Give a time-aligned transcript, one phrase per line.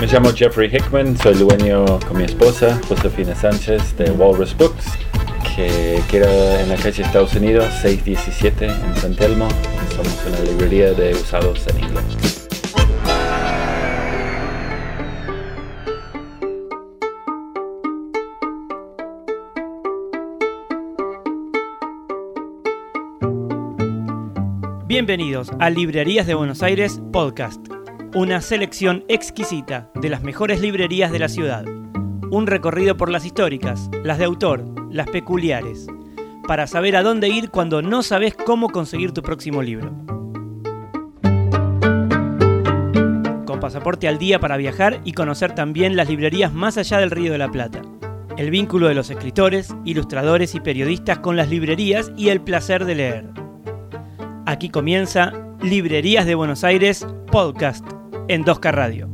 [0.00, 4.84] Me llamo Jeffrey Hickman, soy dueño con mi esposa, Josefina Sánchez, de Walrus Books,
[5.56, 9.48] que queda en la calle Estados Unidos 617 en San Telmo.
[9.96, 12.46] Somos una librería de usados en inglés.
[24.86, 27.60] Bienvenidos a Librerías de Buenos Aires Podcast,
[28.16, 31.66] una selección exquisita de las mejores librerías de la ciudad.
[32.30, 35.86] Un recorrido por las históricas, las de autor, las peculiares,
[36.48, 39.90] para saber a dónde ir cuando no sabes cómo conseguir tu próximo libro.
[43.44, 47.32] Con pasaporte al día para viajar y conocer también las librerías más allá del Río
[47.32, 47.82] de la Plata.
[48.38, 52.94] El vínculo de los escritores, ilustradores y periodistas con las librerías y el placer de
[52.94, 53.26] leer.
[54.46, 57.95] Aquí comienza Librerías de Buenos Aires Podcast
[58.28, 59.08] en 2K Radio.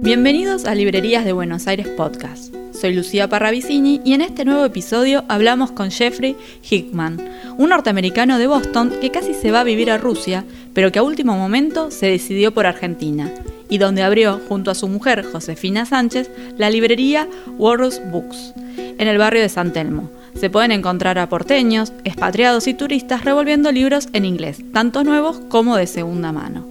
[0.00, 2.54] Bienvenidos a Librerías de Buenos Aires Podcast.
[2.72, 6.36] Soy Lucía Parravicini y en este nuevo episodio hablamos con Jeffrey
[6.68, 7.18] Hickman,
[7.56, 10.44] un norteamericano de Boston que casi se va a vivir a Rusia,
[10.74, 13.32] pero que a último momento se decidió por Argentina
[13.74, 17.26] y donde abrió, junto a su mujer Josefina Sánchez, la librería
[17.58, 20.10] Walrus Books, en el barrio de San Telmo.
[20.38, 25.76] Se pueden encontrar a porteños, expatriados y turistas revolviendo libros en inglés, tanto nuevos como
[25.76, 26.64] de segunda mano.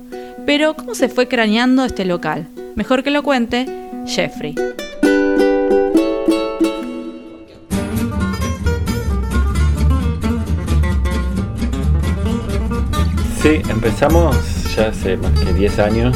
[0.45, 2.47] Pero, ¿cómo se fue craneando este local?
[2.75, 3.65] Mejor que lo cuente
[4.07, 4.55] Jeffrey.
[13.41, 14.37] Sí, empezamos
[14.77, 16.15] ya hace más que 10 años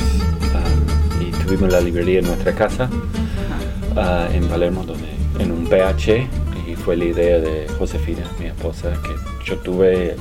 [1.48, 2.90] tuvimos la librería en nuestra casa,
[3.96, 5.08] ah, en Palermo, donde,
[5.40, 6.28] en un PH,
[6.68, 10.16] y fue la idea de Josefina, mi esposa, que yo tuve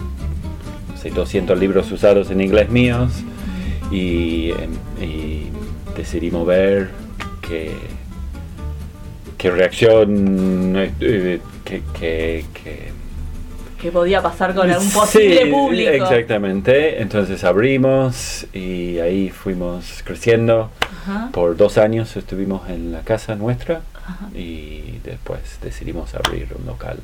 [1.15, 3.13] 200 libros usados en inglés míos
[3.91, 4.53] y,
[5.97, 6.91] decidimos ver
[7.41, 7.73] qué,
[9.39, 12.45] qué reacción, eh, eh, que,
[13.81, 15.91] que podía pasar con algún posible público.
[15.91, 20.71] Exactamente, entonces abrimos y ahí fuimos creciendo.
[21.33, 23.83] Por dos años estuvimos en la casa nuestra
[24.35, 26.99] y después decidimos abrir un local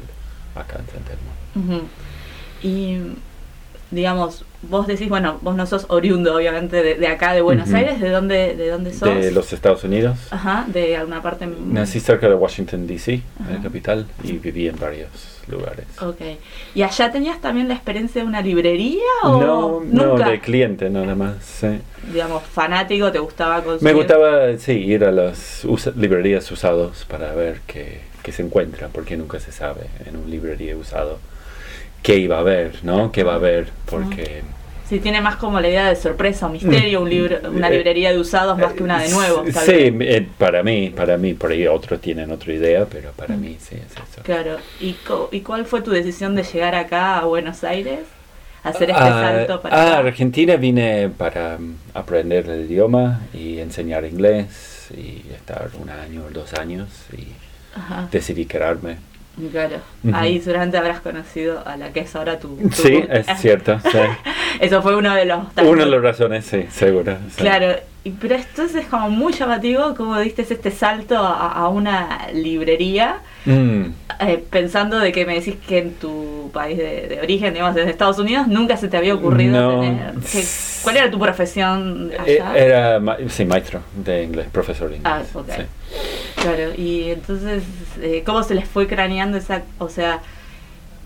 [0.55, 1.83] acá en San
[2.63, 2.99] Y
[3.93, 8.09] digamos, vos decís, bueno, vos no sos oriundo, obviamente, de, acá, de Buenos Aires, ¿de
[8.09, 9.15] dónde, ¿de dónde sos?
[9.15, 10.19] De los Estados Unidos.
[10.31, 11.47] Ajá, de alguna parte.
[11.47, 15.11] Nací cerca de Washington, D.C., la capital, y viví en varios
[15.47, 15.87] lugares.
[16.01, 16.21] Ok.
[16.75, 21.15] ¿Y allá tenías también la experiencia de una librería o no, no de cliente nada
[21.15, 21.65] más.
[22.11, 23.93] Digamos, fanático, ¿te gustaba consumir?
[23.93, 25.67] Me gustaba, sí, ir a las
[25.97, 30.77] librerías usados para ver qué, qué se encuentra, porque nunca se sabe en una librería
[30.77, 31.19] usado
[32.03, 33.13] qué iba a haber, ¿no?
[33.13, 33.69] ¿Qué va a haber?
[33.87, 34.43] Porque...
[34.89, 38.11] Sí, tiene más como la idea de sorpresa o misterio, un libro, una eh, librería
[38.13, 39.49] de usados más que una de nuevos.
[39.65, 43.57] Sí, eh, para mí, para mí, por ahí otros tienen otra idea, pero para mí
[43.59, 44.23] sí es eso.
[44.23, 44.97] Claro, ¿Y,
[45.31, 48.01] ¿y cuál fue tu decisión de llegar acá a Buenos Aires?
[48.63, 54.05] hacer este ah, salto para a Argentina vine para um, aprender el idioma y enseñar
[54.05, 57.27] inglés y estar un año o dos años y
[58.11, 58.99] decidí quedarme
[59.51, 59.77] Claro,
[60.13, 62.59] ahí seguramente habrás conocido a la que es ahora tu...
[62.73, 63.79] sí, es cierto.
[64.61, 65.41] Eso fue uno de los...
[65.57, 67.17] Una de las razones, sí, seguro.
[67.37, 67.77] Claro,
[68.21, 73.83] pero entonces es como muy llamativo como diste este salto a, una librería, mm.
[74.21, 78.19] eh, pensando de que me decís que en tu país de, origen, digamos, desde Estados
[78.19, 80.15] Unidos, nunca se te había ocurrido tener...
[80.83, 82.53] ¿Cuál era tu profesión allá?
[82.55, 85.13] Eh, era, sí, maestro de inglés, profesor de inglés.
[85.15, 85.51] Ah, ok.
[86.37, 87.63] Claro, y entonces,
[88.01, 90.21] eh, ¿cómo se les fue craneando esa, o sea,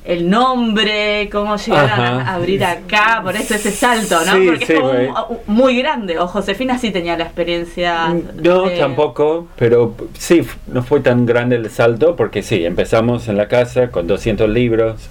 [0.06, 4.32] el nombre, cómo llegaron a abrir acá, por eso ese salto, ¿no?
[4.44, 6.19] Porque es como muy grande.
[6.19, 8.15] O Josefina sí tenía la experiencia.
[8.41, 13.48] No, tampoco, pero sí, no fue tan grande el salto porque sí, empezamos en la
[13.48, 15.09] casa con 200 libros,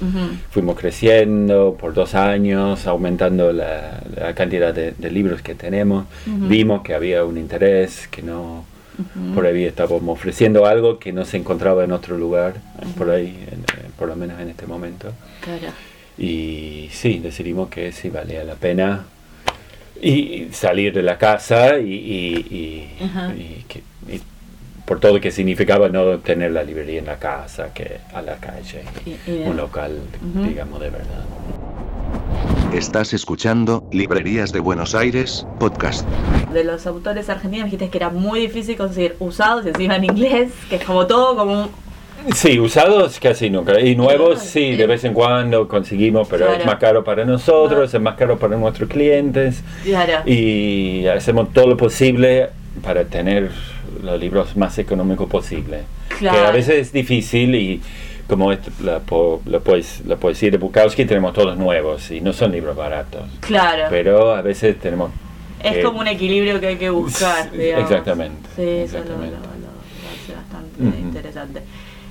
[0.49, 3.99] fuimos creciendo por dos años, aumentando la,
[4.33, 8.63] cantidad de, libros que tenemos, vimos que había un interés, que no
[9.33, 12.55] por ahí estábamos ofreciendo algo que no se encontraba en otro lugar,
[12.97, 13.55] por ahí, eh,
[13.97, 15.11] por lo menos en este momento.
[16.17, 19.05] Y sí, decidimos que sí valía la pena
[20.01, 22.89] y salir de la casa y,
[24.85, 28.35] por todo lo que significaba no tener la librería en la casa que a la
[28.35, 28.83] calle,
[29.45, 29.99] un local,
[30.47, 31.25] digamos, de verdad.
[32.73, 36.05] Estás escuchando Librerías de Buenos Aires, podcast.
[36.53, 40.75] De los autores argentinos dijiste que era muy difícil conseguir usados, encima en inglés, que
[40.77, 41.69] es como todo como
[42.33, 43.79] Sí, usados casi nunca.
[43.79, 44.75] Y nuevos, Ah, sí, sí.
[44.75, 46.59] de vez en cuando conseguimos, pero Claro.
[46.61, 49.61] es más caro para nosotros, es más caro para nuestros clientes.
[49.83, 50.27] Claro.
[50.29, 52.49] Y hacemos todo lo posible
[52.83, 53.51] para tener
[54.01, 55.81] los libros más económicos posible.
[56.17, 56.39] Claro.
[56.39, 57.81] Que a veces es difícil y
[58.27, 62.33] como es la, po- la, poes- la poesía de Bukowski tenemos todos nuevos y no
[62.33, 63.23] son libros baratos.
[63.41, 63.83] Claro.
[63.89, 65.11] Pero a veces tenemos...
[65.63, 67.89] es como un equilibrio que hay que buscar, digamos.
[67.91, 71.61] exactamente, Sí, eso lo, lo- hace bastante interesante.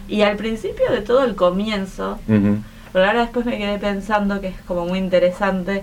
[0.09, 2.19] Y al principio de todo el comienzo,
[2.93, 5.83] pero ahora después me quedé pensando que es como muy interesante,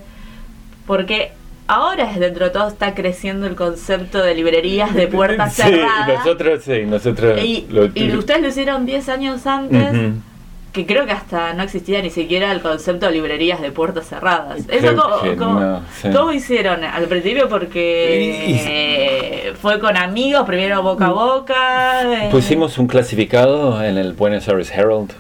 [0.88, 1.32] porque
[1.72, 6.20] ahora es dentro de todo está creciendo el concepto de librerías de puertas Sí, cerradas.
[6.20, 7.40] nosotros, sí, nosotros...
[7.44, 10.14] Y, lo- y ustedes lo hicieron 10 años antes,
[10.74, 14.62] que creo que hasta no existía ni siquiera el concepto de librerías de puertas cerradas.
[14.70, 16.10] Eso cómo, que cómo- no, sí.
[16.16, 16.84] ¿cómo hicieron?
[16.84, 22.26] Al principio porque Y- y- eh, fue con amigos, primero boca a boca.
[22.26, 25.12] eh, Pusimos un clasificado en el Buenos Aires Herald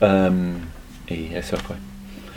[0.00, 0.54] ah, um,
[1.08, 1.76] y eso fue.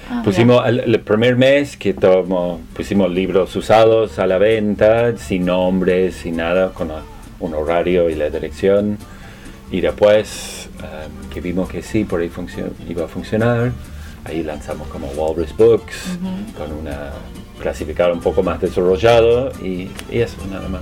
[0.09, 5.45] Ah, Pusimos el, el primer mes que tomó- pusimos libros usados a la venta, sin
[5.45, 7.01] nombres, sin nada, con a-
[7.39, 8.97] un horario y la dirección.
[9.71, 12.29] Y después um, que vimos que sí, por ahí
[12.88, 13.71] iba a funcionar,
[14.25, 16.57] ahí lanzamos como Walrus Books, Ujú.
[16.57, 17.11] con una
[17.59, 20.81] clasificado un poco más desarrollado y, y eso nada más.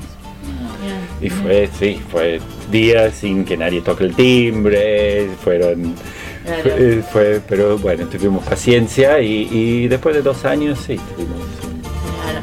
[0.81, 0.97] bien.
[1.21, 2.39] Y fue, sí, fue
[2.71, 5.93] días sin que nadie toque el timbre, fueron,
[6.43, 6.61] Claro.
[6.63, 11.37] fue, fue- pero bueno, tuvimos paciencia y, y después de dos años sí, tuvimos
[12.21, 12.41] Claro.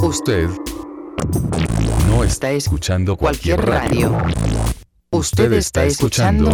[0.00, 0.48] Usted
[2.08, 4.16] no está escuchando cualquier radio.
[5.10, 6.50] Usted está escuchando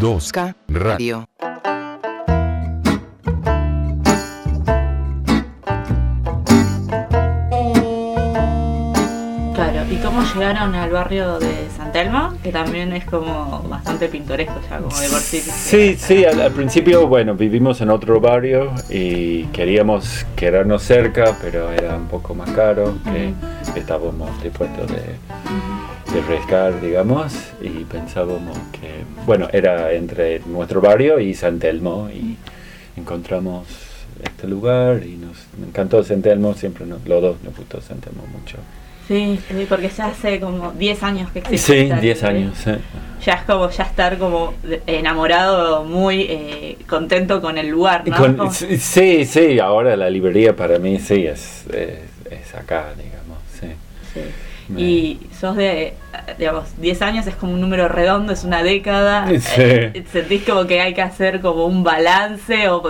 [0.00, 1.26] 2K Radio.
[10.20, 12.34] Cómo llegaron al barrio de San Telmo?
[12.42, 15.40] Que también es como bastante pintoresco ya, como de por sí.
[15.40, 21.72] Sí, sí, al, al principio, bueno, vivimos en otro barrio y queríamos quedarnos cerca, pero
[21.72, 23.32] era un poco más caro, que
[23.80, 27.32] estábamos dispuestos de, de arriesgar, digamos,
[27.62, 32.36] y pensábamos que, bueno, era entre nuestro barrio y San Telmo y
[32.96, 33.66] encontramos
[34.22, 38.26] este lugar y nos encantó San Telmo, siempre nos, los dos nos gustó San Telmo
[38.26, 38.58] mucho.
[39.10, 41.72] Sí, sí, porque ya hace como 10 años que existe.
[41.72, 42.46] Sí, esta 10 librería.
[42.46, 42.66] años.
[42.68, 42.78] eh.
[43.26, 44.54] Ya es como ya estar como
[44.86, 48.16] enamorado, muy eh, contento con el lugar, ¿no?
[48.16, 51.98] Con- Como- sí, sí, ahora la librería para mí sí es, es,
[52.30, 53.66] es acá, digamos, sí.
[54.14, 54.20] sí.
[54.68, 55.94] Me- Y sos de,
[56.38, 59.26] digamos, 10 años es como un número redondo, es una década.
[59.40, 59.62] Sí.
[59.62, 62.82] Eh, ¿Sentís como que hay que hacer como un balance o,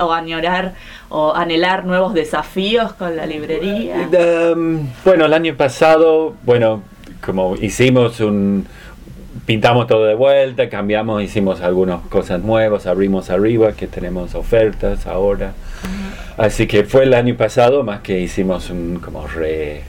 [0.00, 0.74] o añorar
[1.08, 4.08] o anhelar nuevos desafíos con la librería?
[4.54, 6.82] Um, bueno, el año pasado, bueno,
[7.24, 8.66] como hicimos un...
[9.46, 15.54] Pintamos todo de vuelta, cambiamos, hicimos algunas cosas nuevas, abrimos arriba, que tenemos ofertas ahora.
[16.36, 19.82] Así que fue el año pasado, más que hicimos un como re...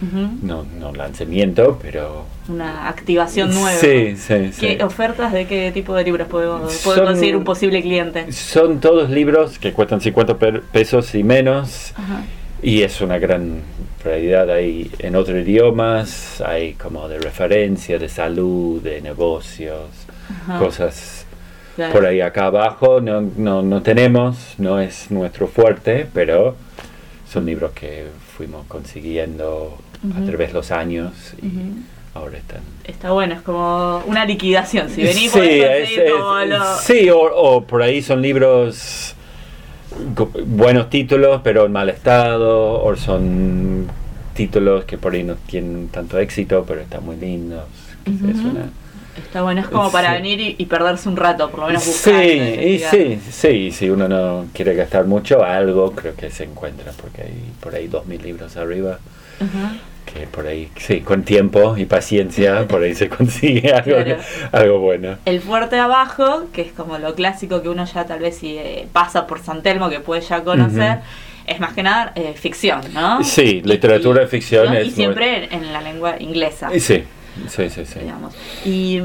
[0.00, 0.38] Ujú.
[0.42, 2.26] No, no lanzamiento, pero...
[2.48, 3.78] Una activación nueva.
[3.78, 4.60] Sí, sí, sí.
[4.76, 8.32] ¿Qué ofertas de qué tipo de libros podemos, puede conseguir un posible cliente?
[8.32, 11.92] Son todos libros que cuestan 50 per- pesos y menos.
[11.96, 12.22] Ajá.
[12.62, 13.60] Y es una gran
[14.04, 14.50] variedad.
[14.50, 19.82] Hay en otros idiomas, hay como de referencia, de salud, de negocios,
[20.46, 20.58] Ajá.
[20.58, 21.26] cosas
[21.76, 21.92] Claro.
[21.92, 23.00] por ahí acá abajo.
[23.02, 26.56] No, no, no tenemos, no es nuestro fuerte, pero
[27.30, 29.76] son libros que fuimos consiguiendo
[30.16, 31.12] a través de los años
[31.42, 31.48] y.
[32.14, 32.60] ahora están.
[32.84, 34.88] Está bueno, es como una liquidación.
[34.90, 39.14] Si venís, Sí, es- es- como lo- sí, o, o por ahí son libros
[40.46, 43.88] buenos títulos pero en mal estado o son
[44.34, 47.64] títulos que por ahí no tienen tanto éxito pero están muy lindos
[48.04, 48.48] es Ujú.
[48.50, 48.70] una-
[49.16, 50.14] Está bueno, es como para Sí.
[50.22, 52.24] venir y, y perderse un rato, por lo menos sí buscar.
[52.24, 52.90] y investigar.
[52.92, 57.42] sí sí si uno no quiere gastar mucho algo creo que se encuentra porque hay
[57.58, 59.00] por ahí dos mil libros arriba.
[60.12, 64.16] Que por ahí sí con tiempo y paciencia por ahí se consigue algo, Claro.
[64.52, 68.36] algo bueno El fuerte abajo, que es como lo clásico que uno ya tal vez
[68.38, 70.98] si eh, pasa por San Telmo, que puede ya conocer,
[71.46, 73.22] es más que nada eh, ficción, ¿no?
[73.24, 74.74] Sí, literatura y- y ficción ¿no?
[74.74, 76.70] es Y siempre en, en la lengua inglesa.
[76.72, 77.04] Sí sí
[77.48, 78.34] sí sí digamos.
[78.64, 79.02] Y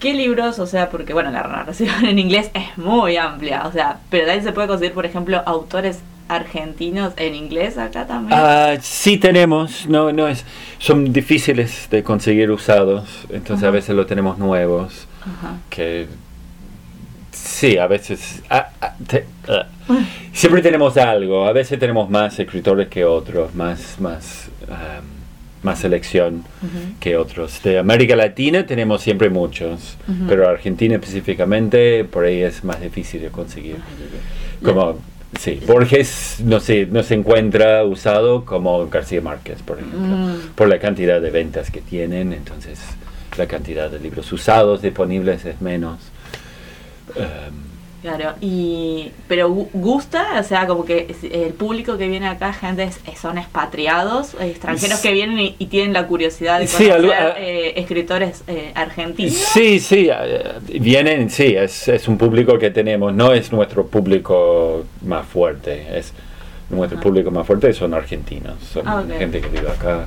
[0.00, 3.98] qué libros, o sea, porque bueno, la narración en inglés es muy amplia, o sea,
[4.10, 6.00] pero también se puede conseguir, por ejemplo, autores
[6.32, 8.38] argentinos en inglés acá también.
[8.40, 10.44] Ah, sí tenemos, no, no es,
[10.78, 15.06] son difíciles de conseguir usados, entonces a veces lo tenemos nuevos,
[15.70, 16.06] que
[17.30, 19.26] sí, a veces, ah, ah, te-
[20.32, 24.48] siempre tenemos algo, a veces tenemos más escritores que otros, más, más,
[25.62, 26.44] más selección
[27.00, 27.62] que otros.
[27.62, 29.96] De América Latina tenemos siempre muchos,
[30.28, 33.76] pero Argentina específicamente por ahí es más difícil de conseguir.
[34.62, 34.98] Como,
[35.38, 40.36] sí, Borges no se, no se encuentra usado como García Márquez, por ejemplo, Mm.
[40.54, 42.78] por la cantidad de ventas que tienen, entonces
[43.38, 45.98] la cantidad de libros usados disponibles es menos.
[47.16, 47.71] Em,
[48.02, 52.82] Claro, y pero gu- gusta, o sea, como que el público que viene acá, gente,
[52.82, 56.92] es- son expatriados, eh, extranjeros que vienen y, y tienen la curiosidad de Sí, conocer
[56.94, 59.34] algo- ah, eh, escritores eh, argentinos.
[59.34, 60.42] Sí, sí, eh,
[60.80, 66.12] vienen, sí, es, es un público que tenemos, no es nuestro público más fuerte, es
[66.70, 67.04] nuestro Ajá.
[67.04, 70.06] público más fuerte son argentinos, son Ah, gente que vive acá,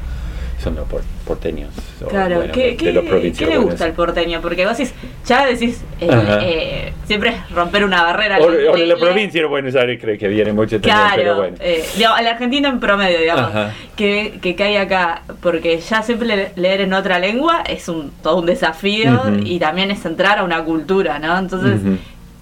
[0.63, 1.69] son los por- porteños.
[2.03, 4.41] o, Claro, bueno, ¿qué, de qué- los qué provincias le gusta al porteño?
[4.41, 4.93] Porque vos decís,
[5.25, 6.09] ya decís, eh,
[6.41, 8.39] eh, siempre es romper una barrera.
[8.39, 11.35] O, o de la provincia de Buenos Aires creo que viene mucho también, Claro, pero
[11.38, 11.57] bueno.
[11.59, 13.74] eh, digamos, al argentino en promedio, digamos, Ajá.
[13.95, 18.38] que, que cae acá, porque ya siempre le- leer en otra lengua es un todo
[18.39, 21.38] un desafío y también es entrar a una cultura, ¿no?
[21.38, 21.79] Entonces.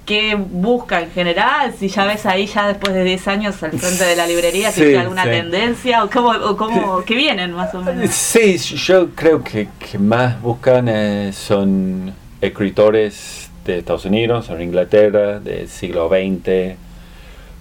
[0.05, 1.73] ¿Qué busca en general?
[1.77, 4.81] Si ya ves ahí ya después de 10 años al frente de la librería, si
[4.81, 5.29] Sí, hay alguna sí.
[5.29, 8.09] tendencia o cómo, o cómo que vienen más o menos.
[8.11, 15.39] Sí, yo creo que, que más buscan eh, son escritores de Estados Unidos o Inglaterra
[15.39, 16.75] del siglo XX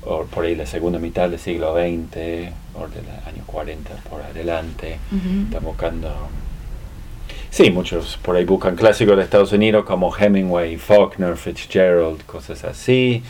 [0.05, 4.99] o por ahí la segunda mitad del siglo XX o del año 40 por adelante.
[5.13, 5.45] Ujú.
[5.45, 6.09] Están buscando...
[7.53, 13.23] Sí, muchos por ahí buscan clásicos de Estados Unidos como Hemingway, Faulkner, Fitzgerald, cosas así.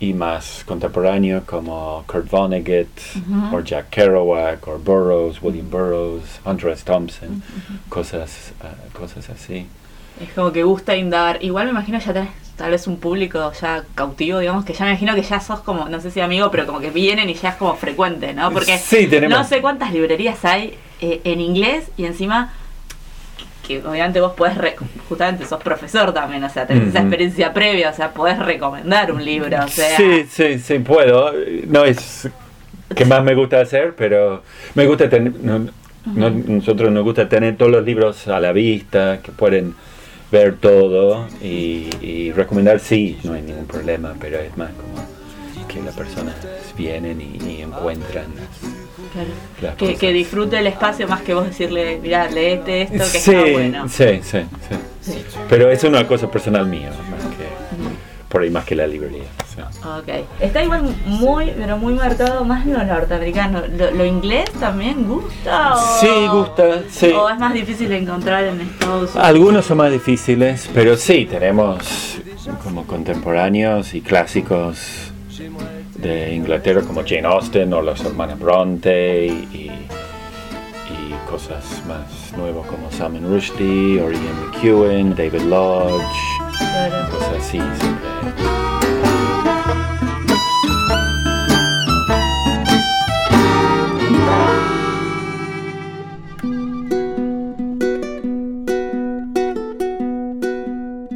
[0.00, 3.56] Y más contemporáneos como Kurt Vonnegut, Ujú.
[3.56, 6.84] o Jack Kerouac, o Burroughs, William Burroughs, Hunter S.
[6.84, 7.42] Thompson,
[7.90, 9.66] cosas, ah, cosas así.
[10.22, 11.42] Es como que gusta indagar.
[11.44, 14.92] Igual me imagino ya tenés tal vez un público ya cautivo, digamos, que ya me
[14.92, 17.50] imagino que ya sos como, no sé si amigo, pero como que vienen y ya
[17.50, 18.50] es como frecuente, ¿no?
[18.52, 22.52] Porque Sí, tenemos- no sé cuántas librerías hay eh, en inglés y encima
[23.66, 24.76] que obviamente vos podés, re-
[25.08, 29.24] justamente sos profesor también, o sea, tenés esa experiencia previa, o sea, podés recomendar un
[29.24, 29.96] libro, o sea...
[29.96, 31.32] Sí, sí, sí, puedo.
[31.66, 32.28] No es
[32.94, 34.42] que más me gusta hacer, pero
[34.74, 35.32] me gusta tener...
[35.42, 35.68] no-
[36.06, 39.74] no- nosotros nos gusta tener todos los libros a la vista, que pueden
[40.30, 45.82] ver todo y, y recomendar, sí, no hay ningún problema, pero es más como que
[45.82, 46.34] las personas
[46.78, 48.26] vienen y, y encuentran
[49.16, 49.34] Claro.
[49.62, 53.30] las Que, que disfrute el espacio más que vos decirle, mirá, leete esto que sí,
[53.32, 53.88] está bueno.
[53.88, 54.38] sí, sí,
[55.00, 55.24] sí.
[55.48, 57.46] Pero es una cosa personal mía, más que,
[58.28, 59.24] por ahí más que la librería.
[59.48, 59.60] sí.
[59.86, 60.08] Ok.
[60.40, 63.62] Está igual muy, pero muy marcado más lo norteamericano.
[63.78, 65.74] ¿Lo, lo inglés también gusta?
[65.74, 67.06] O, Sí, gusta, sí.
[67.12, 69.16] ¿O es más difícil encontrar en Estados Unidos?
[69.16, 72.18] Algunos son más difíciles, pero sí, tenemos
[72.62, 75.12] como contemporáneos y clásicos
[75.98, 79.70] de Inglaterra como Jane Austen o las hermanas Bronte y, y-
[80.88, 86.02] y cosas más nuevas como Salman Rushdie o Ian McEwan, David Lodge,
[86.58, 87.10] Claro.
[87.10, 87.58] cosas así.
[87.58, 88.06] Siempre.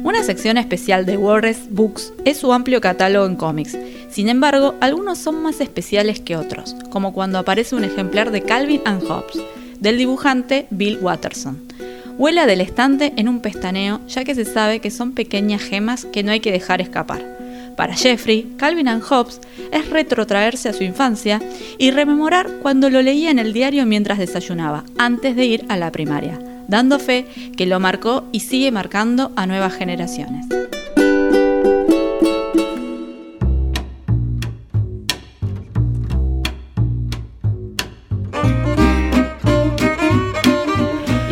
[0.03, 3.77] Una sección especial de Warres Books es su amplio catálogo en cómics.
[4.11, 8.81] Sin embargo, algunos son más especiales que otros, como cuando aparece un ejemplar de Calvin
[8.83, 9.41] and Hobbes,
[9.79, 11.61] del dibujante Bill Watterson.
[12.17, 16.23] Vuela del estante en un pestaneo, ya que se sabe que son pequeñas gemas que
[16.23, 17.21] no hay que dejar escapar.
[17.77, 19.39] Para Jeffrey, Calvin and Hobbes
[19.71, 21.41] es retrotraerse a su infancia
[21.77, 25.89] y rememorar cuando lo leía en el diario mientras desayunaba, antes de ir a la
[25.91, 26.37] primaria,
[26.67, 27.25] dando fe
[27.55, 30.45] que lo marcó y sigue marcando a nuevas generaciones.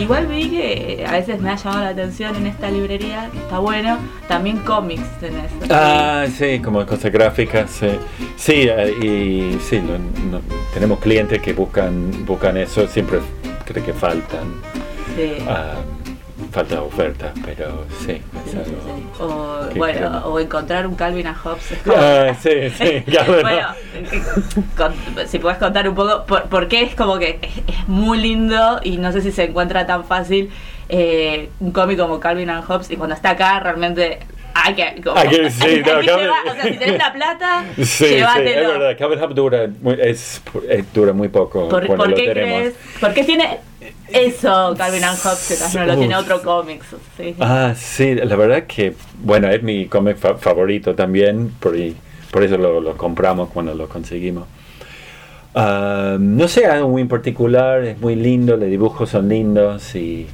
[0.10, 3.60] Igual vi que a veces me ha llamado la atención en esta librería, que está
[3.60, 5.52] bueno, también cómics tenés.
[5.70, 7.90] Ah, sí, como cosas gráficas, sí.
[8.36, 10.00] Sí, eh, y sí, no-
[10.32, 10.42] no-
[10.74, 13.20] tenemos clientes que buscan, buscan eso, siempre
[13.66, 14.46] creo que faltan,
[15.16, 15.44] Sí.
[15.48, 15.76] ah,
[16.52, 18.82] falta oferta, pero sí, es Sí, algo.
[18.86, 19.22] sí.
[19.22, 21.74] O, bueno, o encontrar un Calvin and Hobbes.
[21.96, 23.42] Ah, sí, sí, claro, no.
[23.42, 23.68] bueno,
[24.78, 28.18] con- si puedes contar un poco, por, por qué es como que es, es muy
[28.20, 30.50] lindo y no sé si se encuentra tan fácil
[30.90, 34.20] eh, un cómic como Calvin and Hobbes y cuando está acá realmente
[34.54, 36.98] hay que, como- Hay que- sí, hay no, que Calvin- llevar- o sea, si tenés
[36.98, 38.70] la plata, Sí, sí, es llévatelo.
[38.80, 42.28] verdad, Calvin Hub dura, muy, es, es- dura muy poco ¿Por, cuando por lo qué
[42.28, 42.60] tenemos.
[42.60, 42.74] crees?
[43.00, 43.60] ¿Por qué tiene
[44.12, 46.84] eso Calvin and Hobbes no lo tiene otro cómic?
[47.18, 47.36] Sí.
[47.40, 51.96] Ah, sí, la verdad que, bueno, es mi cómic fa- favorito también, por, y-
[52.32, 54.46] por eso lo, lo compramos cuando lo conseguimos.
[55.56, 60.28] Ah, no sé, algo muy particular, es muy lindo, los dibujos son lindos y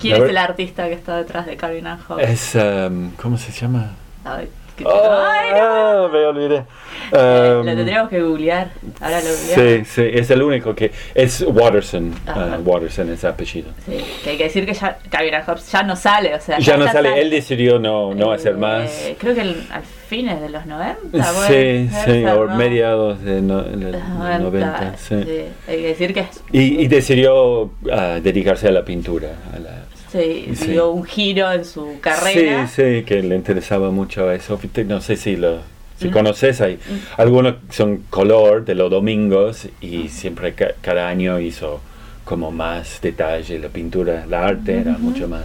[0.00, 2.28] ¿Quién es el artista que está detrás de Calvin and Hobbes?
[2.28, 2.54] es...
[2.90, 3.92] um, ¿Cómo se llama?
[4.24, 5.58] Ay, que- Oh, Ay, no.
[5.58, 6.64] ah, me olvidé.
[7.12, 8.70] Um, lo tendríamos que googlear.
[9.00, 9.88] Ahora lo googleamos.
[9.88, 10.90] Sí, sí, es el único que...
[11.14, 12.12] Es Watterson.
[12.26, 13.70] Ah, Watterson es apellido.
[13.86, 16.76] Sí, que hay que decir que ya Calvin Hobbes ya no sale, o sea, Ya
[16.76, 19.08] no está sale, él decidió no, no hacer Eh, más.
[19.18, 21.24] Creo que el- al fines de los 90.
[21.48, 22.56] Sí, sí, o ¿no?
[22.56, 24.94] mediados de, no- de Los los 90, 90.
[24.98, 25.22] sí.
[25.24, 25.42] sí.
[25.68, 29.28] Hay que decir que es- Y, y decidió ah, dedicarse a la pintura.
[29.54, 29.75] A la,
[30.16, 30.66] sí, Sí.
[30.72, 32.66] dio un giro en su carrera.
[32.66, 34.58] Sí, sí, que le interesaba mucho eso.
[34.86, 35.58] No sé si lo
[35.98, 36.12] si Mm.
[36.12, 37.20] conoces, hay Mm.
[37.20, 41.80] algunos son color de los domingos y siempre ca- cada año hizo
[42.24, 45.44] como más detalle la pintura, la arte era mucho más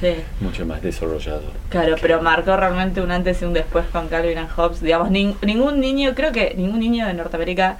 [0.00, 1.42] Sí, mucho más desarrollado.
[1.68, 4.80] claro, pero marcó realmente un antes y un después con Calvin and Hobbes.
[4.82, 7.78] Digamos, nin- ningún niño, creo que ningún niño de Norteamérica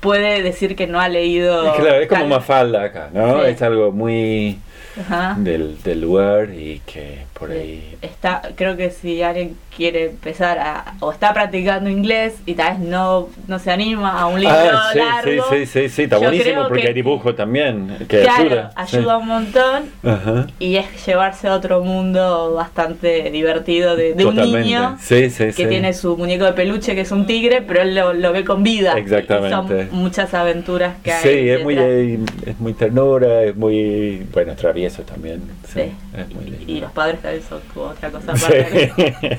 [0.00, 1.74] puede decir que no ha leído.
[1.74, 3.42] Claro, es como Calvin- Mafalda acá, ¿no?
[3.42, 3.50] Sí.
[3.50, 4.58] Es algo muy
[5.00, 5.36] Ajá.
[5.38, 7.96] del, del lugar y que por ahí...
[8.02, 12.88] Está, creo que si alguien quiere empezar a, o está practicando inglés y tal vez
[12.88, 16.18] no, no se anima a un libro Ah, sí, largo, sí, sí, sí, sí, está
[16.18, 18.72] buenísimo porque que- hay dibujo también que claro, ayuda.
[18.74, 19.20] ayuda, sí.
[19.22, 20.46] un montón Ajá.
[20.58, 25.92] y es llevarse a otro mundo bastante divertido de, de un niño Sí, que tiene
[25.94, 28.98] su muñeco de peluche que es un tigre, pero él lo, lo ve con vida.
[28.98, 29.84] Exactamente.
[29.84, 31.22] Y son muchas aventuras que hay.
[31.22, 35.40] Sí, es muy, eh, es muy ternura, es muy, bueno, travieso también.
[35.66, 35.92] Sí, Sí.
[36.16, 36.64] es muy lindo.
[36.72, 38.92] Y los padres también son como otra cosa Sí, aparte.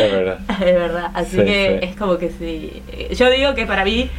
[0.00, 0.38] es verdad.
[0.60, 1.86] Es verdad, así Sí, que sí.
[1.88, 2.82] es como que sí.
[3.14, 4.10] Yo digo que para mí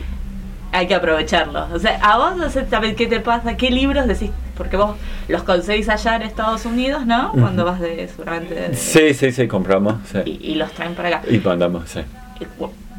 [0.71, 1.67] hay que aprovecharlo.
[1.73, 4.95] O sea, a vos no sé también qué te pasa, qué libros decís, porque vos
[5.27, 7.31] los conseguís allá en Estados Unidos, ¿no?
[7.33, 9.95] Cuando vas de seguramente de- Sí, sí, sí, compramos.
[10.11, 10.19] Sí.
[10.25, 11.21] y, y los traen para acá.
[11.29, 12.01] Y mandamos, sí.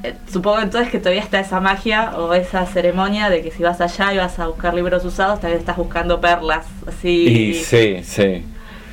[0.03, 3.81] Eh, Supongo entonces que todavía está esa magia o esa ceremonia de que si vas
[3.81, 7.29] allá y vas a buscar libros usados, también estás buscando perlas, así.
[7.29, 8.45] Y sí, sí.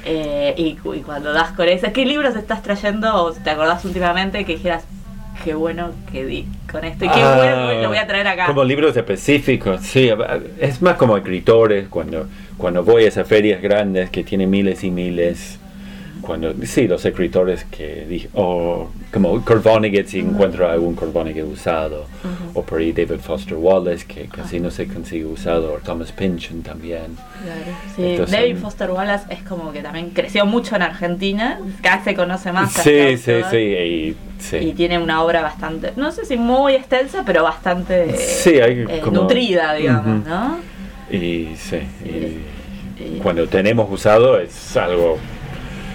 [0.06, 3.84] Eh, y, cu- y cuando das con eso, ¿qué libros estás trayendo o te acordás
[3.86, 4.84] últimamente que dijeras,
[5.44, 8.28] qué bueno que di con esto y qué Ah, bueno que lo voy a traer
[8.28, 8.46] acá?
[8.48, 10.10] Como libros específicos, sí.
[10.60, 12.28] Es más como escritores, cuando,
[12.58, 15.60] cuando voy a esas ferias grandes que tienen miles y miles.
[16.22, 21.52] Cuando, sí, los escritores que dije, o como Kurt Vonnegut, si encuentro algún Kurt Vonnegut
[21.54, 22.60] usado, Ujú.
[22.60, 26.62] o por ahí David Foster Wallace, que casi no se consigue usado, o Thomas Pynchon
[26.62, 27.16] también.
[27.44, 27.78] Claro.
[27.96, 31.98] Sí, Estos David son- Foster Wallace es como que también creció mucho en Argentina, cada
[31.98, 32.74] vez se conoce más.
[32.74, 34.58] Sí, sí, sí, y, sí.
[34.58, 39.00] Y tiene una obra bastante, no sé si muy extensa, pero bastante Sí, hay eh,
[39.04, 40.30] como- nutrida, digamos, Ujú.
[40.30, 40.58] ¿no?
[41.10, 42.42] Y sí, y
[43.00, 45.18] Y- cuando tenemos usado es algo...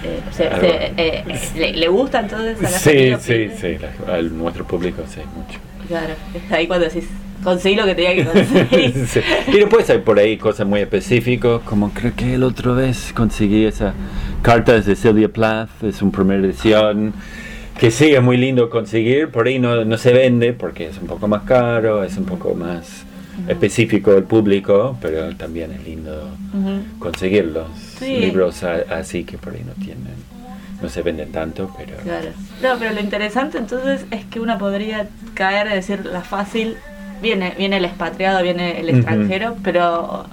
[0.04, 1.24] Eh, se- se- eh,
[1.56, 5.20] le, le gusta entonces a la Sí, gente sí, sí, la- a nuestro público sí,
[5.36, 5.58] mucho.
[5.88, 7.04] Claro, es ahí cuando decís,
[7.44, 8.94] conseguí lo que tenía que conseguir.
[9.06, 9.20] Sí.
[9.48, 13.64] Y después hay por ahí cosas muy específicas, como creo que el otra vez conseguí
[13.64, 13.94] esa
[14.42, 17.12] carta de Sylvia Plath, es una primera edición,
[17.78, 21.06] que sí, es muy lindo conseguir, por ahí no, no se vende porque es un
[21.06, 23.04] poco más caro, es un poco más
[23.48, 26.98] específico del público, pero también es lindo Ujú.
[26.98, 27.66] conseguir los
[27.98, 28.16] Sí.
[28.18, 30.14] libros a- así que por ahí no tienen,
[30.80, 31.96] no se venden tanto, pero...
[32.02, 32.28] Claro.
[32.62, 36.76] No, pero lo interesante entonces es que uno podría caer y decir la fácil,
[37.22, 40.26] viene, viene el expatriado, viene el extranjero, pero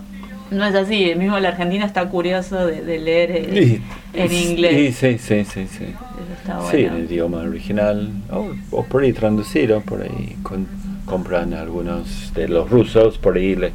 [0.52, 1.12] no es así.
[1.12, 3.82] El mismo el argentino está curioso de, de leer eh,
[4.14, 4.96] Y- en inglés.
[4.98, 5.84] Sí, sí, sí, sí.
[5.84, 10.68] Eso está Sí, en el idioma original, o, o por ahí traducido, por ahí con-
[11.10, 13.72] compran algunos de los rusos, por ahí le,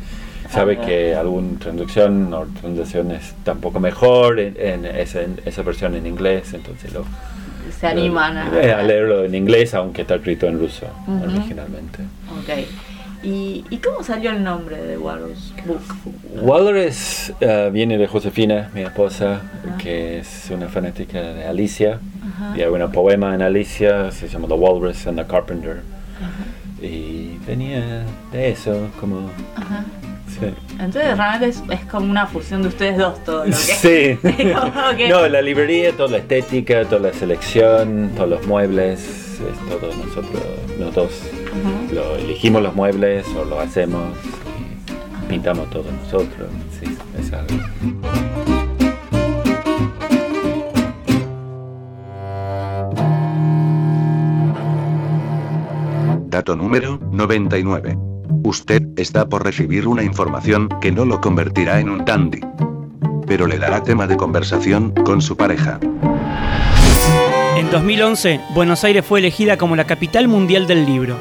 [0.51, 0.87] sabe Ah.
[0.87, 5.94] que alguna traducción o traducción está un poco mejor en, en esa, en esa versión
[5.97, 7.05] en inglés, entonces lo,
[7.81, 11.25] Se animan a, eh, a leerlo en inglés, aunque está escrito en ruso Ujú.
[11.25, 11.99] originalmente.
[12.40, 12.51] Ok.
[13.25, 15.81] ¿Y, ¿Y cómo salió el nombre de Warren's Book?
[16.42, 19.40] Walrus eh, viene de Josefina, mi esposa,
[19.79, 22.01] que es una fanática de Alicia.
[22.55, 25.81] Y hay un poema en Alicia, se llama The Walrus and the Carpenter.
[27.57, 28.05] Ajá.
[28.33, 29.31] De eso, como...
[29.57, 29.85] Ajá.
[30.29, 30.47] Sí.
[30.81, 34.19] Entonces realmente es, es como una fusión de ustedes dos todo lo que Sí.
[34.97, 39.93] Que- No, la librería, toda la estética, toda la selección, todos los muebles, es todo
[39.95, 40.43] nosotros,
[40.79, 41.12] nosotros
[41.88, 41.95] Ujú.
[41.95, 44.17] lo elegimos los muebles o lo hacemos
[45.25, 46.49] y pintamos todo nosotros.
[46.81, 47.55] Sí, es algo.
[56.35, 57.97] Dato número 99.
[58.42, 62.40] Usted está por recibir una información que no lo convertirá en un dandy.
[63.25, 65.79] Pero le dará tema de conversación con su pareja.
[67.57, 71.16] En 2011, Buenos Aires fue elegida como la capital mundial del libro.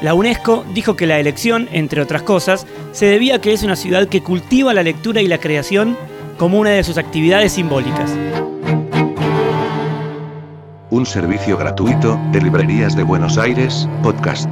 [0.00, 3.76] La UNESCO dijo que la elección, entre otras cosas, se debía a que es una
[3.76, 5.98] ciudad que cultiva la lectura y la creación
[6.38, 8.10] como una de sus actividades simbólicas.
[10.90, 14.48] Un servicio gratuito de Librerías de Buenos Aires, podcast.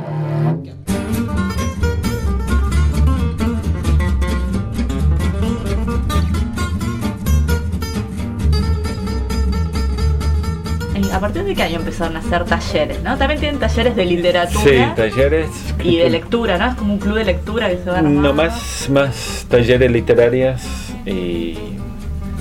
[10.97, 13.17] ¿Y ¿A partir de qué año empezaron a hacer talleres, no?
[13.19, 15.49] También tienen talleres de literatura Sí, talleres.
[15.83, 16.69] y de lectura, ¿no?
[16.69, 18.35] Es como un club de lectura que se va No armando.
[18.35, 20.63] más, más talleres literarios
[21.05, 21.55] y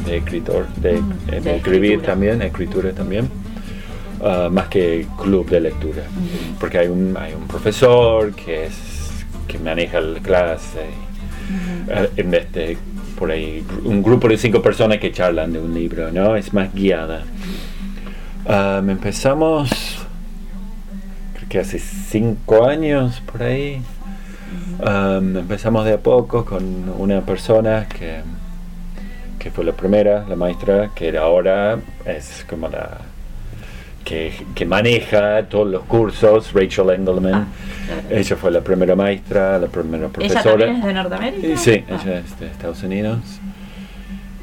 [0.06, 2.14] de escritor, de, Mm, eh, de de escribir escritura.
[2.14, 3.30] también, escritura también,
[4.24, 6.04] ah, más que club de lectura,
[6.60, 8.94] porque hay un, hay un profesor que es
[9.48, 10.86] que maneja la clase,
[11.90, 12.78] eh, en vez de
[13.18, 16.36] por ahí un grupo de cinco personas que charlan de un libro, ¿no?
[16.36, 17.24] Es más guiada.
[18.48, 19.70] Ah, empezamos,
[21.36, 23.82] creo que hace cinco años por ahí.
[24.80, 28.22] Um, empezamos de a poco con una persona que,
[29.40, 33.00] que fue la primera, la maestra, que ahora es como la
[34.14, 37.34] que, que maneja todos los cursos, Rachel Engelman.
[37.34, 37.48] Ah,
[37.88, 38.20] claro.
[38.22, 40.44] Ella fue la primera maestra, la primera ¿Ella profesora.
[40.66, 41.58] también es de Norteamérica?
[41.58, 42.00] Sí, Ah.
[42.04, 43.20] ella es de Estados Unidos.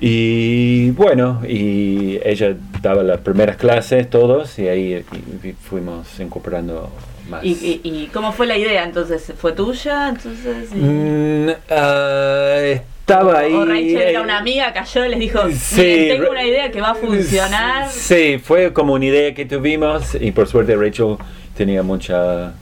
[0.01, 5.05] Y bueno, y ella daba las primeras clases todos y ahí
[5.43, 6.91] y- y fuimos incorporando
[7.29, 7.45] más.
[7.45, 9.33] ¿Y, cómo fue la idea entonces?
[9.39, 10.09] ¿Fue tuya?
[10.09, 13.53] Entonces, Mm, ah, estaba ahí.
[13.55, 16.71] o Rachel era eh, una amiga, cayó y les dijo, Sí, "Miren, tengo una idea
[16.71, 17.89] que va a funcionar.
[17.91, 21.17] Sí, fue como una idea que tuvimos y por suerte Rachel
[21.57, 22.53] tenía mucha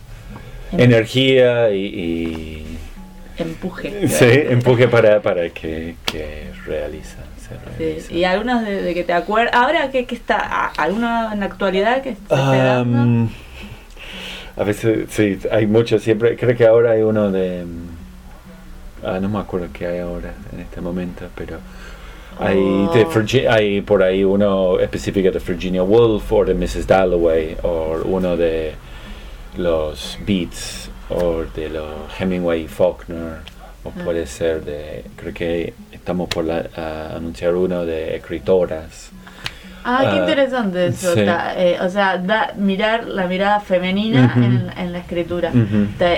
[0.73, 2.67] Em- energía y, y-
[3.39, 4.09] Empuje.
[4.09, 7.19] sí, empuje para, para que, que realiza.
[7.79, 8.15] Sí.
[8.17, 9.55] Y algunos de, de que te acuerdas.
[9.55, 10.37] Ahora, ¿qué, qué está?
[10.39, 12.35] ¿A- ¿Alguno en la actualidad que se?
[12.35, 13.31] Am,
[14.57, 16.37] a veces, sí, hay muchos siempre.
[16.37, 17.65] Creo que ahora hay uno de.
[19.03, 21.59] Mm, ah, no me acuerdo qué hay ahora en este momento, pero.
[22.41, 23.11] Hay, de Oh.
[23.11, 26.87] Virgi- hay por ahí uno específico de Virginia Woolf o de Mrs.
[26.87, 28.75] Dalloway o uno de
[29.57, 31.87] los Beats o de los
[32.21, 33.39] Hemingway y Faulkner
[33.83, 34.05] o Ah.
[34.05, 36.67] puede ser de creo que estamos por la-
[37.17, 39.11] anunciar uno de escritoras
[39.91, 41.15] Ah, qué ah, interesante eso.
[41.15, 41.25] sí.
[41.25, 45.51] ta- eh, o sea, da- mirar la mirada femenina en, en la escritura.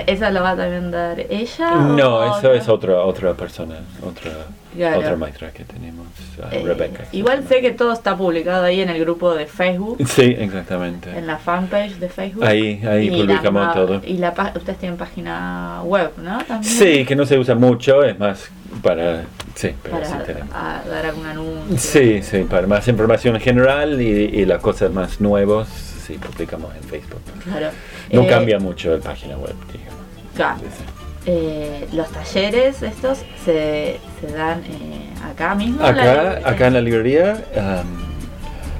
[0.07, 1.71] ¿Esa la va a también dar ella?
[1.75, 2.53] No, eso otra?
[2.55, 4.31] es otra otra persona, otra
[4.75, 4.99] Claro.
[4.99, 6.07] otra maestra que tenemos,
[6.51, 11.09] Eh, igual sé que todo está publicado ahí en el grupo de Facebook, Sí, exactamente.
[11.17, 12.45] en la fanpage de Facebook.
[12.45, 14.01] Ahí ahí Y la publicamos ma- todo.
[14.05, 16.37] Y la ustedes tienen página web, ¿no?
[16.45, 16.63] También.
[16.73, 18.49] Sí, que no se usa mucho, es más
[18.81, 19.23] para
[19.55, 20.49] sí, pero Para sí tenemos.
[20.55, 21.77] a- dar algún anuncio.
[21.77, 25.67] Sí, sí, para más información en general y, y las cosas más nuevas,
[26.07, 27.21] sí, publicamos en Facebook.
[27.43, 27.67] Claro.
[28.11, 30.01] No Eh, cambia mucho la página web, digamos.
[30.35, 30.59] Claro.
[30.59, 30.83] Sí, sí.
[31.25, 35.81] Eh, los talleres estos se, se dan eh, acá mismo.
[35.81, 37.85] la Acá, acá en la librería, am,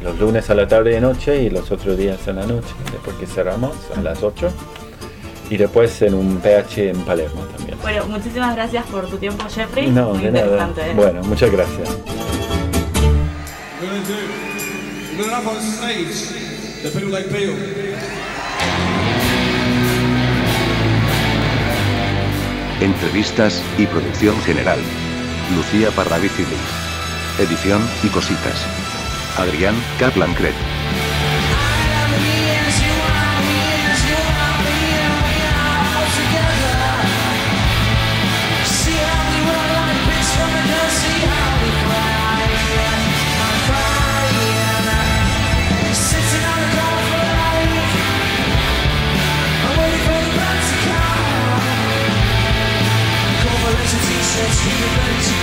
[0.04, 3.15] los lunes a la tarde y noche y los otros días en la noche, después
[3.17, 4.51] que cerramos a las 8.
[5.51, 7.77] Y después en un PH en Palermo también.
[7.82, 9.91] Bueno, muchísimas gracias por tu tiempo, Jeffrey.
[9.91, 10.69] No, Muy de nada.
[10.77, 10.93] ¿eh?
[10.95, 11.89] Bueno, muchas gracias.
[22.82, 24.80] Entrevistas y producción general.
[25.56, 26.58] Lucía Parravicini.
[27.38, 28.65] Edición y cositas.
[29.38, 30.56] Adrián Kaplan Cret.
[54.32, 55.40] since you've been